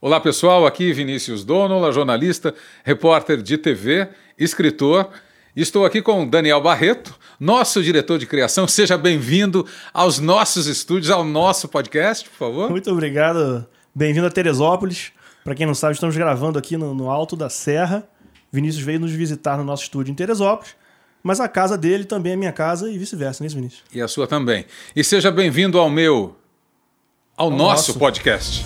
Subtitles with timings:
[0.00, 2.54] Olá pessoal, aqui Vinícius Donola, jornalista,
[2.84, 5.10] repórter de TV, escritor.
[5.56, 8.68] Estou aqui com Daniel Barreto, nosso diretor de criação.
[8.68, 12.70] Seja bem-vindo aos nossos estúdios, ao nosso podcast, por favor.
[12.70, 13.66] Muito obrigado.
[13.92, 15.10] Bem-vindo a Teresópolis.
[15.42, 18.08] Para quem não sabe, estamos gravando aqui no, no, Alto da Serra.
[18.52, 20.76] Vinícius veio nos visitar no nosso estúdio em Teresópolis,
[21.24, 23.82] mas a casa dele também é minha casa e vice-versa, não é isso, Vinícius?
[23.92, 24.64] E a sua também.
[24.94, 26.36] E seja bem-vindo ao meu,
[27.36, 28.64] ao, ao nosso, nosso podcast.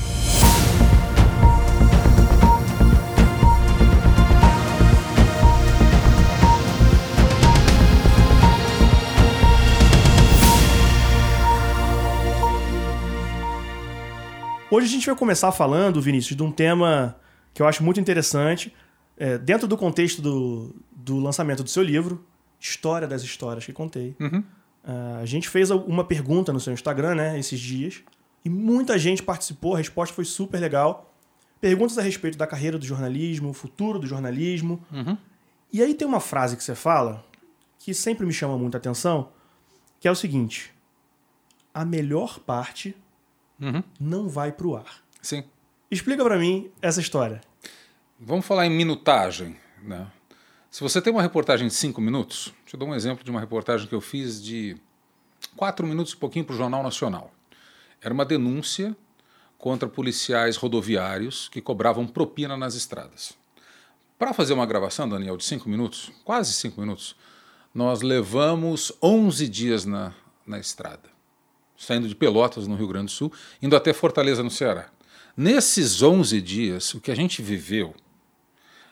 [14.72, 17.14] Hoje a gente vai começar falando, Vinícius, de um tema
[17.52, 18.74] que eu acho muito interessante,
[19.18, 22.24] é, dentro do contexto do, do lançamento do seu livro,
[22.58, 24.16] História das Histórias que Contei.
[24.18, 24.38] Uhum.
[24.38, 28.02] Uh, a gente fez uma pergunta no seu Instagram, né, esses dias,
[28.42, 31.14] e muita gente participou, a resposta foi super legal.
[31.60, 34.82] Perguntas a respeito da carreira do jornalismo, o futuro do jornalismo.
[34.90, 35.18] Uhum.
[35.70, 37.22] E aí tem uma frase que você fala
[37.78, 39.32] que sempre me chama muita atenção,
[40.00, 40.72] que é o seguinte:
[41.74, 42.96] a melhor parte
[43.62, 43.82] uhum.
[43.98, 45.02] não vai para o ar.
[45.22, 45.44] Sim.
[45.90, 47.40] Explica para mim essa história.
[48.18, 49.56] Vamos falar em minutagem.
[49.82, 50.06] Né?
[50.70, 53.86] Se você tem uma reportagem de cinco minutos, eu dar um exemplo de uma reportagem
[53.86, 54.76] que eu fiz de
[55.56, 57.32] quatro minutos e pouquinho para o Jornal Nacional.
[58.00, 58.96] Era uma denúncia
[59.58, 63.34] contra policiais rodoviários que cobravam propina nas estradas.
[64.18, 67.14] Para fazer uma gravação, Daniel, de cinco minutos, quase cinco minutos,
[67.74, 70.12] nós levamos 11 dias na,
[70.46, 71.11] na estrada
[71.82, 74.88] saindo de Pelotas, no Rio Grande do Sul, indo até Fortaleza, no Ceará.
[75.36, 77.94] Nesses 11 dias, o que a gente viveu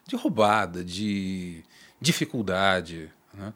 [0.06, 1.62] de roubada, de
[2.00, 3.52] dificuldade, né,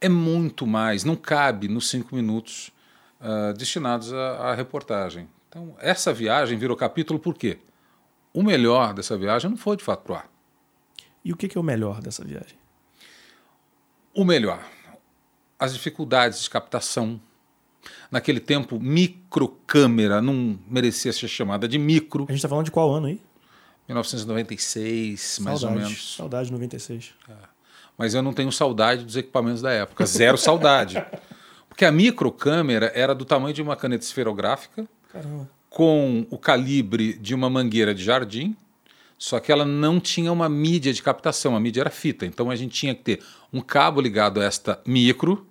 [0.00, 2.70] é muito mais, não cabe nos cinco minutos
[3.20, 5.28] uh, destinados à, à reportagem.
[5.48, 7.58] Então, essa viagem virou capítulo por quê?
[8.34, 10.28] O melhor dessa viagem não foi de fato para o ar.
[11.24, 12.58] E o que é o melhor dessa viagem?
[14.12, 14.62] O melhor.
[15.58, 17.18] As dificuldades de captação,
[18.10, 22.24] naquele tempo, microcâmera não merecia ser chamada de micro.
[22.24, 23.20] A gente está falando de qual ano aí?
[23.88, 26.16] 1996, saudade, mais ou menos.
[26.16, 27.14] Saudade de 96.
[27.28, 27.32] É.
[27.96, 31.04] Mas eu não tenho saudade dos equipamentos da época, zero saudade.
[31.68, 35.50] Porque a microcâmera era do tamanho de uma caneta esferográfica, Caramba.
[35.68, 38.56] com o calibre de uma mangueira de jardim,
[39.18, 42.24] só que ela não tinha uma mídia de captação, a mídia era fita.
[42.26, 45.46] Então a gente tinha que ter um cabo ligado a esta micro,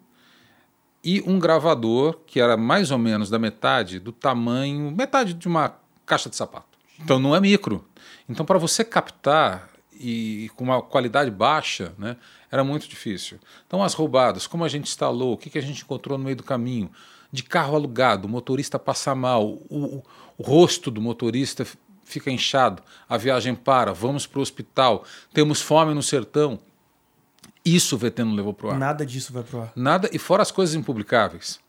[1.04, 5.76] e um gravador que era mais ou menos da metade do tamanho, metade de uma
[6.06, 6.78] caixa de sapato.
[7.00, 7.86] Então não é micro.
[8.30, 9.70] Então para você captar
[10.00, 12.16] e com uma qualidade baixa, né,
[12.52, 13.40] era muito difícil.
[13.68, 16.36] Então as roubadas, como a gente instalou, o que, que a gente encontrou no meio
[16.36, 16.90] do caminho,
[17.32, 20.04] de carro alugado, o motorista passa mal, o, o,
[20.38, 21.66] o rosto do motorista
[22.04, 25.04] fica inchado, a viagem para, vamos para o hospital,
[25.34, 26.60] temos fome no sertão.
[27.66, 28.78] Isso o VT não levou pro ar.
[28.78, 29.72] Nada disso vai pro ar.
[29.76, 31.60] Nada, e fora as coisas impublicáveis.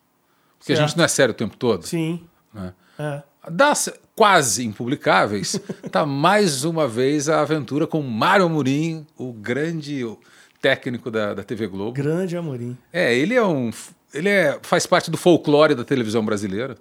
[0.58, 0.84] Porque certo.
[0.84, 1.86] a gente não é sério o tempo todo.
[1.86, 2.24] Sim.
[2.52, 2.72] Né?
[2.98, 3.22] É.
[3.50, 5.60] Das quase impublicáveis,
[5.92, 10.04] tá mais uma vez a aventura com Mário Amorim, o grande
[10.60, 11.92] técnico da, da TV Globo.
[11.92, 12.76] Grande Amorim.
[12.92, 13.70] É, ele é um.
[14.12, 16.76] Ele é, faz parte do folclore da televisão brasileira.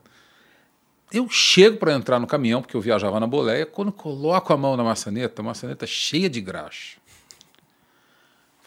[1.11, 4.75] Eu chego para entrar no caminhão, porque eu viajava na boleia, quando coloco a mão
[4.77, 6.97] na maçaneta, a maçaneta cheia de graxa.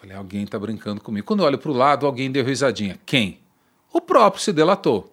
[0.06, 1.26] Falei, alguém está brincando comigo.
[1.26, 2.96] Quando eu olho para o lado, alguém deu risadinha.
[3.04, 3.40] Quem?
[3.92, 5.12] O próprio se delatou.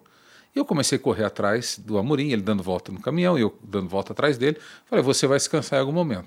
[0.54, 3.58] E eu comecei a correr atrás do Amorim, ele dando volta no caminhão, e eu
[3.60, 4.56] dando volta atrás dele.
[4.86, 6.26] Falei, você vai se cansar em algum momento.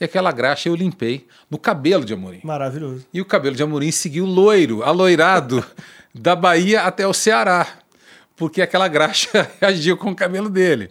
[0.00, 2.40] E aquela graxa eu limpei no cabelo de Amorim.
[2.42, 3.04] Maravilhoso.
[3.12, 5.62] E o cabelo de Amorim seguiu loiro, aloirado,
[6.14, 7.66] da Bahia até o Ceará.
[8.36, 10.90] Porque aquela graxa reagiu com o cabelo dele.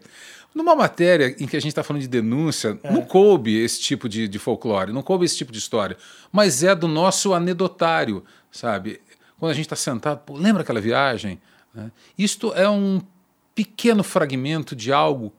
[0.58, 2.92] Numa matéria em que a gente está falando de denúncia, é.
[2.92, 5.96] não coube esse tipo de, de, folclore, não coube esse tipo de história.
[6.32, 9.00] Mas é do nosso anedotário, sabe?
[9.38, 11.40] Quando a gente está sentado, pô, lembra aquela viagem?
[11.72, 11.92] Né?
[12.18, 13.00] Isto é um
[13.54, 15.32] pequeno fragmento de algo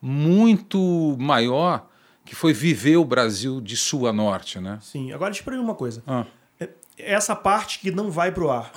[0.00, 1.88] muito maior
[2.24, 4.78] que foi viver o Brasil de sul a norte, né?
[4.80, 5.10] Sim.
[5.10, 6.04] Agora, deixa eu uma coisa.
[6.06, 6.24] Ah.
[6.60, 8.70] É, essa parte que não vai para o ar,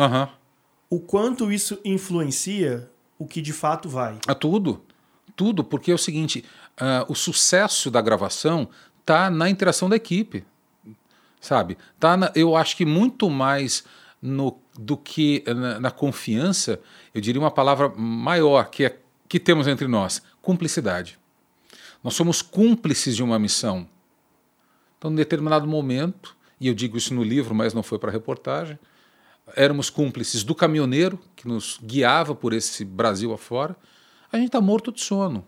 [0.90, 2.90] o quanto isso influencia
[3.20, 4.18] o que de fato vai?
[4.28, 4.84] A tudo
[5.36, 6.44] tudo, porque é o seguinte:
[6.80, 10.44] uh, o sucesso da gravação está na interação da equipe,
[11.40, 11.78] sabe?
[12.00, 13.84] Tá na, eu acho que muito mais
[14.22, 16.80] no, do que na, na, confiança,
[17.14, 21.20] eu diria uma palavra maior que, é, que temos entre nós: cumplicidade.
[22.04, 23.88] Nós somos cúmplices de uma missão.
[24.98, 28.14] Então, em determinado momento, e eu digo isso no livro, mas não foi para a
[28.14, 28.80] reportagem,
[29.56, 33.76] éramos cúmplices do caminhoneiro que nos guiava por esse Brasil afora
[34.36, 35.46] a gente está morto de sono.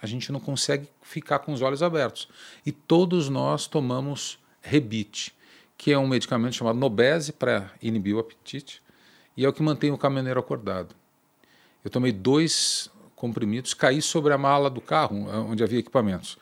[0.00, 2.28] A gente não consegue ficar com os olhos abertos.
[2.64, 5.34] E todos nós tomamos rebite,
[5.76, 8.82] que é um medicamento chamado Nobese para inibir o apetite
[9.36, 10.94] e é o que mantém o caminhoneiro acordado.
[11.82, 16.38] Eu tomei dois comprimidos, caí sobre a mala do carro, onde havia equipamentos.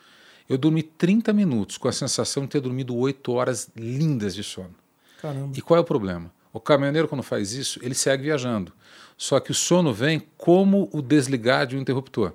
[0.47, 4.75] Eu dormi 30 minutos com a sensação de ter dormido 8 horas lindas de sono.
[5.21, 5.57] Caramba.
[5.57, 6.31] E qual é o problema?
[6.53, 8.71] O caminhoneiro, quando faz isso, ele segue viajando.
[9.17, 12.33] Só que o sono vem como o desligar de um interruptor.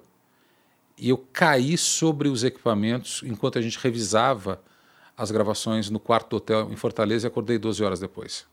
[0.99, 4.61] E eu caí sobre os equipamentos enquanto a gente revisava
[5.17, 8.45] as gravações no quarto do hotel em Fortaleza e acordei 12 horas depois.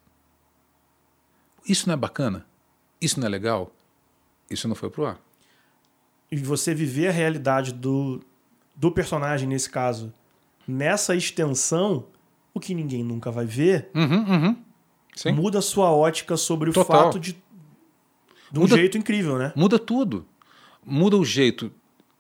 [1.68, 2.46] Isso não é bacana?
[3.02, 3.72] Isso não é legal?
[4.50, 5.20] Isso não foi pro ar.
[6.32, 8.22] E você viver a realidade do,
[8.76, 10.14] do personagem, nesse caso,
[10.68, 12.06] nessa extensão,
[12.54, 14.58] o que ninguém nunca vai ver, uhum, uhum.
[15.34, 17.04] Muda a sua ótica sobre o Total.
[17.04, 17.34] fato de.
[18.52, 19.52] De um muda, jeito incrível, né?
[19.56, 20.26] Muda tudo.
[20.86, 21.72] Muda o jeito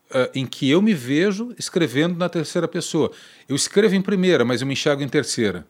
[0.09, 3.11] uh, em que eu me vejo escrevendo na terceira pessoa.
[3.47, 5.67] Eu escrevo em primeira, mas eu me enxergo em terceira.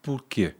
[0.00, 0.54] Por quê?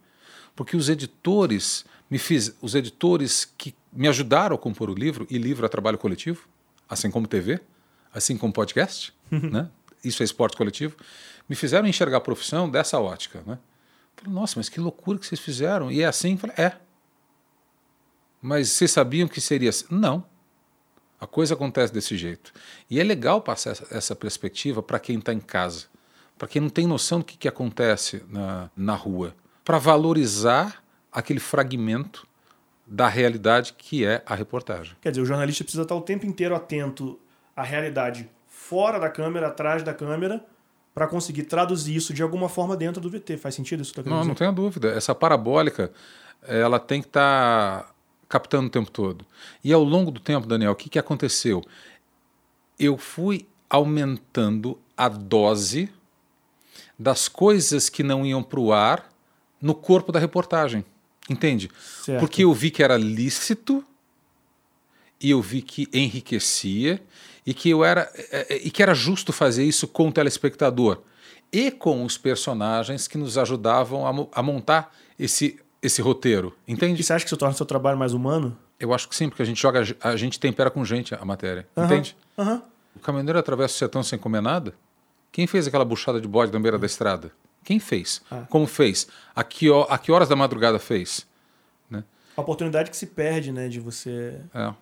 [0.55, 5.39] Porque os editores me fiz, os editores que me ajudaram a compor o livro, e
[5.39, 6.47] livro é trabalho coletivo,
[6.89, 7.59] assim como TV,
[8.13, 9.69] assim como podcast, né?
[10.05, 10.95] isso é esporte coletivo,
[11.49, 13.43] me fizeram enxergar a profissão dessa ótica.
[13.47, 13.59] Né?
[14.17, 15.91] Falei, nossa, mas que loucura que vocês fizeram.
[15.91, 16.37] E é assim?
[16.37, 16.77] Falei, é.
[18.41, 19.87] Mas vocês sabiam que seria assim?
[19.91, 20.25] Não.
[21.21, 22.53] A coisa acontece desse jeito.
[22.91, 25.87] E é legal passar essa perspectiva para quem está em casa,
[26.37, 30.83] para quem não tem noção do que, que acontece na, na rua, para valorizar
[31.13, 32.27] aquele fragmento
[32.85, 34.97] da realidade que é a reportagem.
[35.01, 37.21] Quer dizer, o jornalista precisa estar o tempo inteiro atento
[37.55, 40.45] à realidade fora da câmera, atrás da câmera,
[40.95, 43.37] para conseguir traduzir isso de alguma forma dentro do VT.
[43.39, 43.95] Faz sentido isso?
[43.95, 44.29] Tá não, dizer?
[44.29, 44.91] não tenha dúvida.
[44.91, 45.91] Essa parabólica,
[46.43, 47.95] ela tem que estar tá
[48.29, 49.25] captando o tempo todo.
[49.63, 51.63] E ao longo do tempo, Daniel, o que, que aconteceu?
[52.79, 55.91] Eu fui aumentando a dose
[56.99, 59.11] das coisas que não iam para o ar
[59.61, 60.85] no corpo da reportagem.
[61.29, 61.71] Entende?
[62.05, 62.21] Certo.
[62.21, 63.85] Porque eu vi que era lícito
[65.23, 67.01] e eu vi que enriquecia
[67.47, 71.03] e que eu era é, é, e que era justo fazer isso com o telespectador
[71.53, 77.01] e com os personagens que nos ajudavam a, a montar esse esse roteiro, entende?
[77.01, 78.57] E você acha que isso torna o seu trabalho mais humano?
[78.79, 81.67] Eu acho que sim, porque a gente joga, a gente tempera com gente a matéria,
[81.77, 82.17] entende?
[82.39, 82.63] Uhum.
[82.95, 84.75] O caminhoneiro atravessa o sertão sem comer nada?
[85.33, 87.33] Quem fez aquela buchada de bode na beira da estrada?
[87.65, 88.23] Quem fez?
[88.31, 88.45] Ah.
[88.49, 89.09] Como fez?
[89.35, 91.27] A que, a que horas da madrugada fez?
[91.91, 92.05] Né?
[92.37, 94.41] A oportunidade que se perde, né, de você.
[94.55, 94.73] É.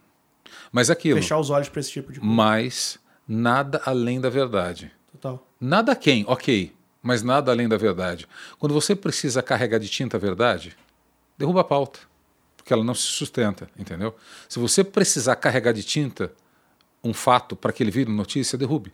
[0.73, 1.21] Mas aquilo.
[1.21, 2.35] Fechar os olhos para esse tipo de coisa.
[2.35, 4.91] Mas nada além da verdade.
[5.13, 5.47] Total.
[5.61, 8.27] Nada quem, ok, mas nada além da verdade.
[8.59, 10.77] Quando você precisa carregar de tinta a verdade,
[11.37, 12.01] derruba a pauta,
[12.57, 14.15] porque ela não se sustenta, entendeu?
[14.49, 16.33] Se você precisar carregar de tinta
[17.03, 18.93] um fato para que ele vire notícia, derrube.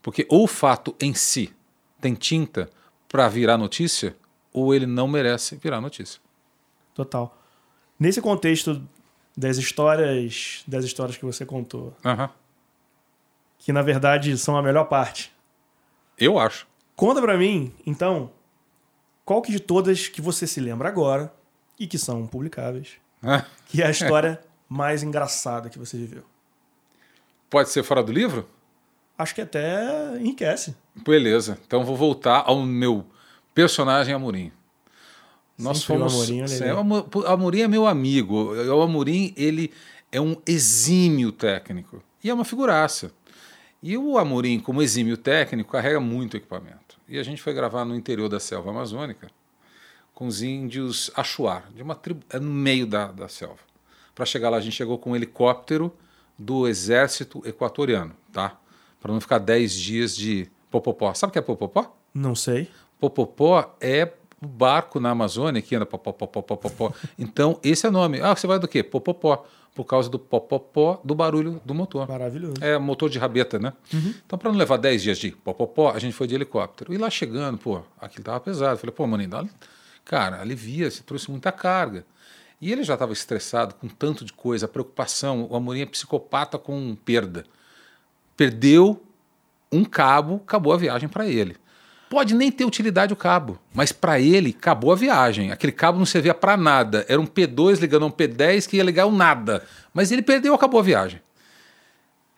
[0.00, 1.54] Porque ou o fato em si
[2.00, 2.68] tem tinta
[3.08, 4.16] para virar notícia,
[4.52, 6.20] ou ele não merece virar notícia.
[6.94, 7.38] Total.
[7.98, 8.82] Nesse contexto
[9.36, 12.28] das histórias, das histórias que você contou, uhum.
[13.58, 15.32] que na verdade são a melhor parte.
[16.18, 16.66] Eu acho.
[16.94, 18.30] Conta para mim, então,
[19.24, 21.32] qual que de todas que você se lembra agora
[21.78, 22.92] e que são publicáveis,
[23.22, 23.44] ah.
[23.66, 26.24] que é a história mais engraçada que você viveu?
[27.48, 28.46] Pode ser fora do livro?
[29.22, 30.74] acho que até enriquece.
[30.94, 31.58] Beleza.
[31.66, 33.06] Então vou voltar ao meu
[33.54, 34.52] personagem Amorim.
[35.62, 36.12] Nós fomos.
[36.12, 38.54] O Amorim, sim, o Amorim é meu amigo.
[38.54, 39.72] O Amorim ele
[40.10, 43.12] é um exímio técnico e é uma figuraça.
[43.82, 46.96] E o Amorim, como exímio técnico, carrega muito equipamento.
[47.08, 49.28] E a gente foi gravar no interior da selva amazônica
[50.14, 53.58] com os índios Achuar, de uma tribo é no meio da, da selva.
[54.14, 55.92] Para chegar lá, a gente chegou com um helicóptero
[56.38, 58.58] do exército equatoriano, tá?
[59.02, 61.12] para não ficar 10 dias de popopó.
[61.12, 61.92] Sabe o que é popopó?
[62.14, 62.70] Não sei.
[63.00, 66.92] Popopó é o barco na Amazônia que anda popopó.
[67.18, 68.20] Então, esse é o nome.
[68.20, 68.82] Ah, você vai do quê?
[68.82, 69.46] Popopó.
[69.74, 72.06] Por causa do popopó do barulho do motor.
[72.06, 72.56] Maravilhoso.
[72.60, 73.72] É motor de rabeta, né?
[73.92, 74.14] Uhum.
[74.26, 76.92] Então, para não levar 10 dias de popopó, a gente foi de helicóptero.
[76.92, 78.78] E lá chegando, pô, aquilo tava pesado.
[78.78, 79.44] falei, pô, maninho, dá...
[80.04, 82.04] cara, alivia, você trouxe muita carga.
[82.60, 85.46] E ele já estava estressado com tanto de coisa, a preocupação.
[85.50, 87.44] O Amorim é psicopata com perda
[88.36, 89.00] perdeu
[89.70, 91.56] um cabo, acabou a viagem para ele.
[92.12, 95.50] Pode nem ter utilidade o cabo, mas para ele acabou a viagem.
[95.50, 97.06] Aquele cabo não servia para nada.
[97.08, 99.66] Era um P2 ligando a um P10 que ia ligar um nada.
[99.94, 101.22] Mas ele perdeu, acabou a viagem.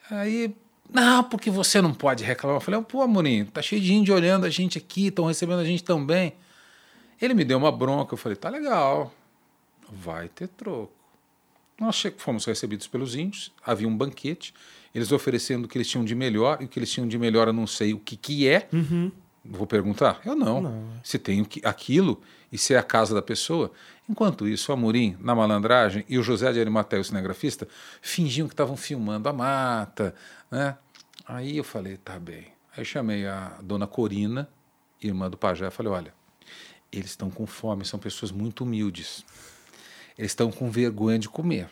[0.08, 0.54] Aí,
[0.92, 2.58] não, porque você não pode reclamar.
[2.58, 5.64] Eu falei, pô, Amorim, tá cheio de índio olhando a gente aqui, estão recebendo a
[5.64, 6.34] gente também.
[7.20, 8.14] Ele me deu uma bronca.
[8.14, 9.12] Eu falei, tá legal,
[9.90, 10.92] vai ter troco.
[11.80, 14.54] Nós fomos recebidos pelos índios, havia um banquete
[14.94, 17.48] eles oferecendo o que eles tinham de melhor, e o que eles tinham de melhor
[17.48, 18.68] eu não sei o que, que é.
[18.72, 19.10] Uhum.
[19.44, 20.20] Vou perguntar?
[20.24, 20.60] Eu não.
[20.60, 20.88] não.
[21.02, 23.70] Se tem aquilo e se é a casa da pessoa.
[24.08, 27.68] Enquanto isso, o Amorim, na malandragem, e o José de Arimateia, o cinegrafista,
[28.00, 30.14] fingiam que estavam filmando a mata.
[30.50, 30.76] Né?
[31.26, 32.46] Aí eu falei, tá bem.
[32.76, 34.48] Aí chamei a dona Corina,
[35.02, 36.14] irmã do pajé, falei, olha,
[36.90, 39.24] eles estão com fome, são pessoas muito humildes.
[40.16, 41.68] Eles estão com vergonha de comer.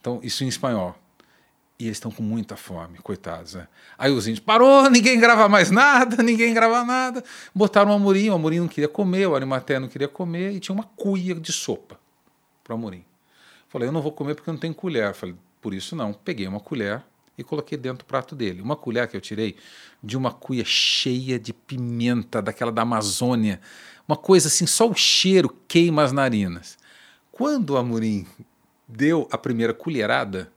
[0.00, 0.96] Então, isso em espanhol.
[1.82, 3.54] E eles estão com muita fome, coitados.
[3.54, 3.66] Né?
[3.98, 7.24] Aí os índios, parou, ninguém grava mais nada, ninguém grava nada.
[7.52, 10.72] Botaram o Amorim, o Amorim não queria comer, o Arimaté não queria comer, e tinha
[10.72, 11.98] uma cuia de sopa
[12.62, 13.04] para o Amorim.
[13.68, 15.12] Falei, eu não vou comer porque não tenho colher.
[15.12, 16.12] Falei, por isso não.
[16.12, 17.02] Peguei uma colher
[17.36, 18.62] e coloquei dentro do prato dele.
[18.62, 19.56] Uma colher que eu tirei
[20.00, 23.60] de uma cuia cheia de pimenta, daquela da Amazônia.
[24.06, 26.78] Uma coisa assim, só o cheiro queima as narinas.
[27.32, 28.24] Quando o Amorim
[28.86, 30.52] deu a primeira colherada,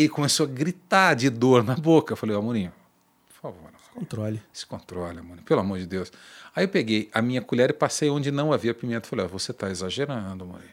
[0.00, 2.12] ele começou a gritar de dor na boca.
[2.12, 2.70] Eu falei, Amorim,
[3.28, 3.70] por favor.
[3.82, 4.42] Se controle.
[4.52, 6.12] Se controle, Amorim, pelo amor de Deus.
[6.54, 9.08] Aí eu peguei a minha colher e passei onde não havia pimenta.
[9.08, 10.64] Falei, você está exagerando, Amorim.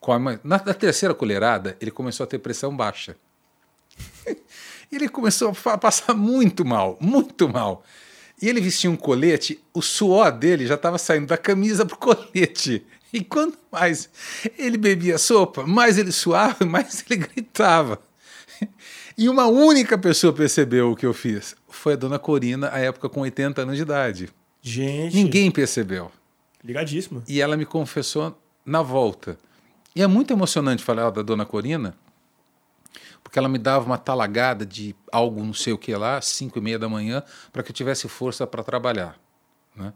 [0.00, 0.38] Come.
[0.42, 3.16] Na, na terceira colherada, ele começou a ter pressão baixa.
[4.90, 7.84] ele começou a passar muito mal, muito mal.
[8.40, 11.98] E ele vestia um colete, o suor dele já estava saindo da camisa para o
[11.98, 12.84] colete.
[13.12, 14.10] E quanto mais
[14.58, 18.02] ele bebia sopa, mais ele suava, mais ele gritava.
[19.16, 21.54] E uma única pessoa percebeu o que eu fiz.
[21.68, 24.30] Foi a dona Corina, à época com 80 anos de idade.
[24.62, 25.14] Gente.
[25.14, 26.10] Ninguém percebeu.
[26.64, 27.22] Ligadíssimo.
[27.28, 29.38] E ela me confessou na volta.
[29.94, 31.94] E é muito emocionante falar da dona Corina,
[33.22, 36.62] porque ela me dava uma talagada de algo, não sei o que lá, cinco e
[36.62, 39.18] meia da manhã, para que eu tivesse força para trabalhar.
[39.76, 39.92] Né?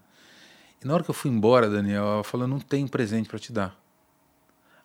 [0.83, 3.53] E na hora que eu fui embora, Daniel, ela falou: não tenho presente para te
[3.53, 3.79] dar.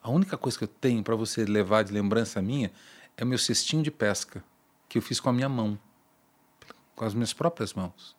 [0.01, 2.71] A única coisa que eu tenho para você levar de lembrança minha
[3.21, 4.43] é o meu cestinho de pesca,
[4.89, 5.77] que eu fiz com a minha mão,
[6.95, 8.15] com as minhas próprias mãos.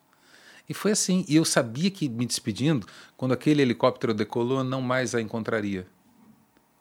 [0.67, 1.25] E foi assim.
[1.27, 5.85] E eu sabia que, me despedindo, quando aquele helicóptero decolou, eu não mais a encontraria.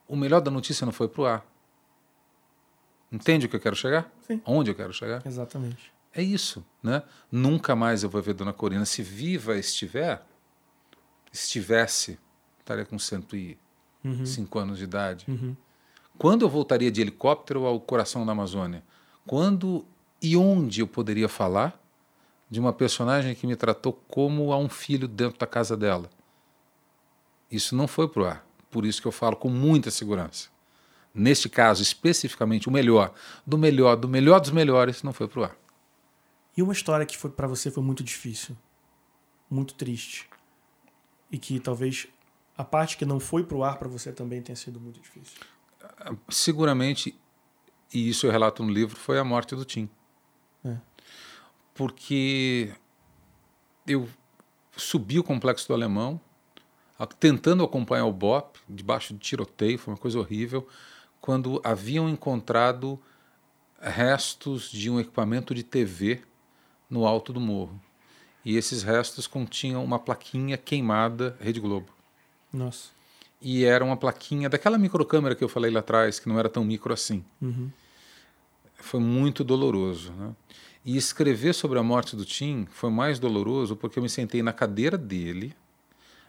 [0.07, 1.47] O melhor da notícia não foi para o ar.
[3.11, 4.09] Entende o que eu quero chegar?
[4.21, 4.41] Sim.
[4.47, 5.27] Onde eu quero chegar?
[5.27, 5.93] Exatamente.
[6.15, 7.03] É isso, né?
[7.31, 8.85] Nunca mais eu vou ver Dona Corina.
[8.85, 10.25] Se viva estiver,
[11.33, 12.21] estivesse,
[12.61, 13.59] estaria com 105
[14.05, 14.63] uhum.
[14.63, 15.25] anos de idade.
[15.27, 15.57] Uhum.
[16.23, 18.85] Quando eu voltaria de helicóptero ao coração da Amazônia?
[19.27, 19.85] Quando
[20.23, 21.77] e onde eu poderia falar
[22.49, 26.09] de uma personagem que me tratou como a um filho dentro da casa dela?
[27.51, 28.47] Isso não foi pro ar.
[28.71, 30.49] Por isso que eu falo com muita segurança.
[31.13, 33.13] Neste caso, especificamente, o melhor,
[33.45, 35.57] do melhor, do melhor dos melhores, não foi pro ar.
[36.57, 38.57] E uma história que foi para você foi muito difícil,
[39.51, 40.31] muito triste,
[41.33, 42.07] e que talvez
[42.57, 45.41] a parte que não foi pro ar para você também tenha sido muito difícil.
[46.29, 47.19] Seguramente,
[47.93, 49.89] e isso eu relato no livro, foi a morte do Tim.
[50.65, 50.77] É.
[51.75, 52.75] Porque
[53.87, 54.09] eu
[54.77, 56.21] subi o complexo do Alemão,
[57.19, 60.67] tentando acompanhar o BOP, debaixo de tiroteio, foi uma coisa horrível,
[61.21, 63.01] quando haviam encontrado
[63.81, 66.23] restos de um equipamento de TV
[66.89, 67.81] no alto do morro.
[68.45, 71.93] E esses restos continham uma plaquinha queimada Rede Globo.
[72.53, 72.91] Nossa.
[73.43, 76.65] E era uma plaquinha daquela microcâmera que eu falei lá atrás, que não era tão
[76.65, 77.25] micro assim.
[77.41, 77.71] Uhum.
[78.77, 80.13] Foi muito doloroso.
[80.13, 80.33] Né?
[80.85, 84.53] E escrever sobre a morte do Tim foi mais doloroso porque eu me sentei na
[84.53, 85.57] cadeira dele,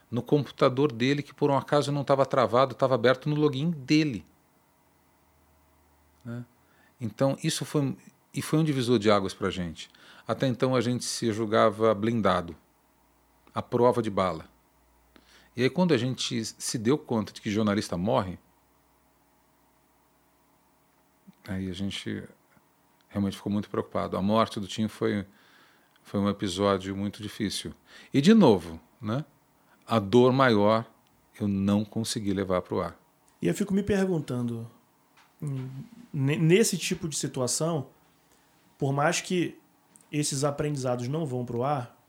[0.09, 4.25] no computador dele, que por um acaso não estava travado, estava aberto no login dele.
[6.25, 6.43] Né?
[6.99, 7.95] Então, isso foi,
[8.33, 9.89] e foi um divisor de águas para a gente.
[10.27, 12.55] Até então a gente se julgava blindado,
[13.53, 14.52] à prova de bala.
[15.55, 18.39] E aí quando a gente se deu conta de que jornalista morre,
[21.47, 22.23] aí a gente
[23.09, 24.17] realmente ficou muito preocupado.
[24.17, 25.25] A morte do Tim foi,
[26.01, 27.73] foi um episódio muito difícil.
[28.13, 29.23] E de novo, né?
[29.85, 30.89] A dor maior
[31.39, 32.99] eu não consegui levar para o ar.
[33.41, 34.69] E eu fico me perguntando,
[35.41, 35.69] hum,
[36.13, 37.87] nesse tipo de situação,
[38.77, 39.59] por mais que
[40.11, 42.02] esses aprendizados não vão para o ar,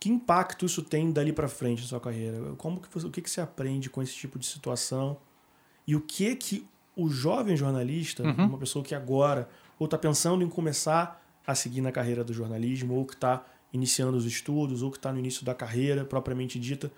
[0.00, 2.54] que impacto isso tem dali para frente na sua carreira?
[2.56, 5.18] Como que você, o que, que você aprende com esse tipo de situação?
[5.86, 6.66] E o que que
[6.96, 8.46] o jovem jornalista, uhum.
[8.46, 12.94] uma pessoa que agora ou está pensando em começar a seguir na carreira do jornalismo,
[12.94, 16.90] ou que está iniciando os estudos, ou que está no início da carreira propriamente dita,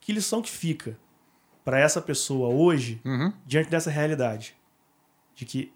[0.00, 0.96] que lição que fica
[1.64, 3.32] para essa pessoa hoje uhum.
[3.46, 4.56] diante dessa realidade?
[5.34, 5.72] De que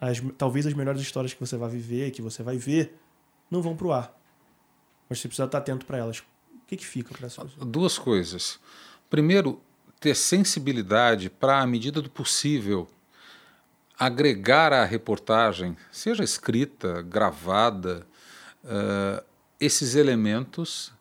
[0.00, 2.98] as, talvez as melhores histórias que você vai viver, que você vai ver,
[3.50, 4.17] não vão para o ar.
[5.08, 6.18] Mas você precisa estar atento para elas.
[6.18, 6.24] O
[6.66, 7.64] que, que fica para essa pessoa?
[7.64, 8.60] Duas coisas.
[9.08, 9.60] Primeiro,
[9.98, 12.88] ter sensibilidade para, à medida do possível,
[13.98, 18.06] agregar à reportagem, seja escrita, gravada,
[18.64, 19.24] uh,
[19.58, 20.92] esses elementos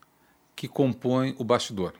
[0.56, 1.94] que compõem o bastidor.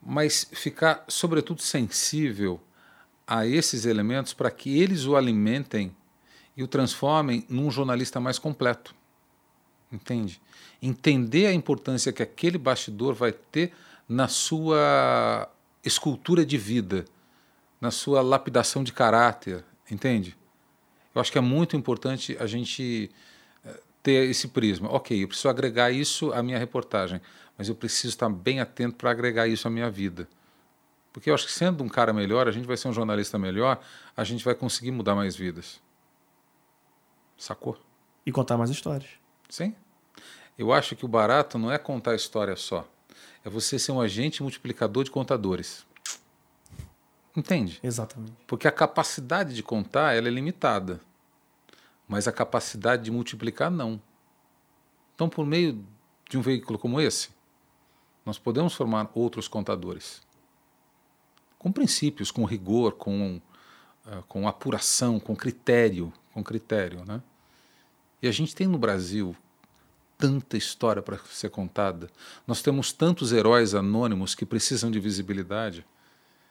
[0.00, 2.60] Mas ficar, sobretudo, sensível
[3.26, 5.94] a esses elementos para que eles o alimentem
[6.56, 8.94] e o transformem num jornalista mais completo.
[9.96, 10.40] Entende?
[10.80, 13.72] Entender a importância que aquele bastidor vai ter
[14.06, 15.50] na sua
[15.82, 17.06] escultura de vida,
[17.80, 20.36] na sua lapidação de caráter, entende?
[21.14, 23.10] Eu acho que é muito importante a gente
[23.64, 24.90] eh, ter esse prisma.
[24.90, 27.22] Ok, eu preciso agregar isso à minha reportagem,
[27.56, 30.28] mas eu preciso estar bem atento para agregar isso à minha vida.
[31.10, 33.80] Porque eu acho que sendo um cara melhor, a gente vai ser um jornalista melhor,
[34.14, 35.80] a gente vai conseguir mudar mais vidas.
[37.38, 37.78] Sacou?
[38.26, 39.10] E contar mais histórias.
[39.48, 39.74] Sim.
[40.58, 42.88] Eu acho que o barato não é contar história só.
[43.44, 45.86] É você ser um agente multiplicador de contadores.
[47.36, 47.78] Entende?
[47.82, 48.32] Exatamente.
[48.46, 51.00] Porque a capacidade de contar ela é limitada,
[52.08, 54.00] mas a capacidade de multiplicar não.
[55.14, 55.84] Então, por meio
[56.28, 57.28] de um veículo como esse,
[58.24, 60.26] nós podemos formar outros contadores
[61.58, 63.40] com princípios, com rigor, com,
[64.06, 67.22] uh, com apuração, com critério, com critério, né?
[68.22, 69.36] E a gente tem no Brasil
[70.18, 72.08] tanta história para ser contada.
[72.46, 75.86] Nós temos tantos heróis anônimos que precisam de visibilidade.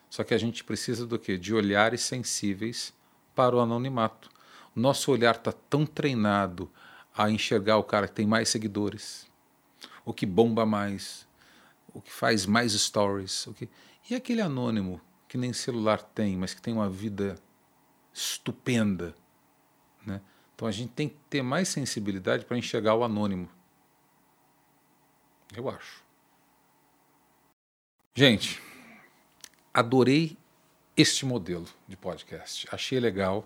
[0.09, 1.37] Só que a gente precisa do quê?
[1.37, 2.93] De olhares sensíveis
[3.33, 4.29] para o anonimato.
[4.75, 6.69] Nosso olhar está tão treinado
[7.15, 9.25] a enxergar o cara que tem mais seguidores,
[10.03, 11.25] o que bomba mais,
[11.93, 13.69] o que faz mais stories, o que...
[14.09, 17.37] e aquele anônimo que nem celular tem, mas que tem uma vida
[18.13, 19.15] estupenda,
[20.05, 20.21] né?
[20.55, 23.49] Então a gente tem que ter mais sensibilidade para enxergar o anônimo.
[25.55, 26.03] Eu acho.
[28.13, 28.61] Gente,
[29.73, 30.37] adorei
[30.95, 32.65] este modelo de podcast.
[32.71, 33.45] Achei legal,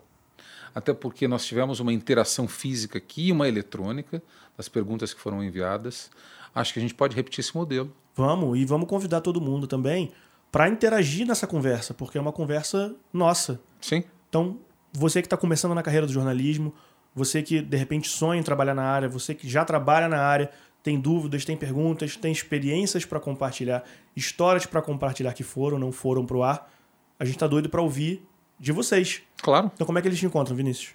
[0.74, 4.22] até porque nós tivemos uma interação física aqui e uma eletrônica
[4.56, 6.12] das perguntas que foram enviadas.
[6.54, 7.92] Acho que a gente pode repetir esse modelo.
[8.16, 10.12] Vamos, e vamos convidar todo mundo também
[10.52, 13.60] para interagir nessa conversa, porque é uma conversa nossa.
[13.82, 14.04] Sim.
[14.30, 14.60] Então,
[14.92, 16.74] você que está começando na carreira do jornalismo,
[17.14, 20.50] você que de repente sonha em trabalhar na área, você que já trabalha na área,
[20.82, 23.84] tem dúvidas, tem perguntas, tem experiências para compartilhar,
[24.16, 26.72] histórias para compartilhar que foram, não foram para o ar.
[27.20, 28.26] A gente está doido para ouvir
[28.60, 29.22] de vocês.
[29.42, 29.72] Claro.
[29.74, 30.94] Então, como é que eles te encontram, Vinícius?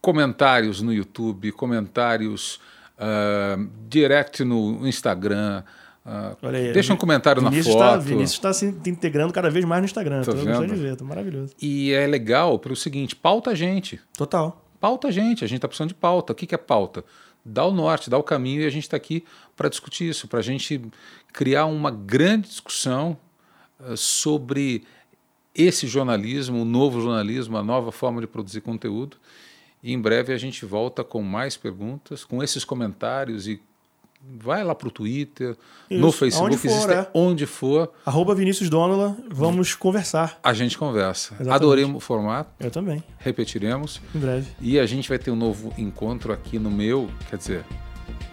[0.00, 2.60] Comentários no YouTube, comentários
[2.98, 5.62] uh, direct no Instagram.
[6.04, 8.02] Uh, Olha aí, deixa um comentário Vinícius na tá- foto.
[8.02, 10.22] Tá, Vinícius está se integrando cada vez mais no Instagram.
[10.22, 11.54] Tô, tô gostando de ver, tô maravilhoso.
[11.60, 13.98] E é legal pelo seguinte: pauta a gente.
[14.16, 14.63] Total.
[14.84, 16.34] Pauta a gente, a gente está precisando de pauta.
[16.34, 17.02] O que, que é pauta?
[17.42, 19.24] dá o norte, dá o caminho e a gente está aqui
[19.56, 20.78] para discutir isso, para a gente
[21.32, 23.16] criar uma grande discussão
[23.80, 24.84] uh, sobre
[25.54, 29.16] esse jornalismo, o novo jornalismo, a nova forma de produzir conteúdo.
[29.82, 33.62] E em breve a gente volta com mais perguntas, com esses comentários e
[34.40, 35.56] vai lá para o Twitter,
[35.90, 37.08] Isso, no Facebook, for, existe, é.
[37.14, 37.92] onde for.
[38.04, 40.38] Arroba Vinícius Donola, vamos conversar.
[40.42, 41.34] A gente conversa.
[41.34, 41.54] Exatamente.
[41.54, 42.50] Adorei o formato.
[42.60, 43.02] Eu também.
[43.18, 44.00] Repetiremos.
[44.14, 44.46] Em breve.
[44.60, 47.64] E a gente vai ter um novo encontro aqui no meu, quer dizer,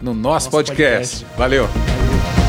[0.02, 1.26] no nosso, nosso podcast.
[1.26, 1.38] podcast.
[1.38, 1.68] Valeu.
[1.68, 2.41] Valeu.